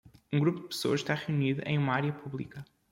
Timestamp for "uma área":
1.77-2.11